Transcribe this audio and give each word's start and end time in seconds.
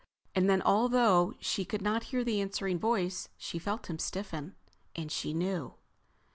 And 0.33 0.49
then, 0.49 0.63
although 0.63 1.35
she 1.39 1.63
could 1.63 1.83
not 1.83 2.05
hear 2.05 2.23
the 2.23 2.41
answering 2.41 2.79
voice, 2.79 3.29
she 3.37 3.59
felt 3.59 3.85
him 3.87 3.99
stiffen. 3.99 4.55
And 4.95 5.11
she 5.11 5.31
knew. 5.31 5.75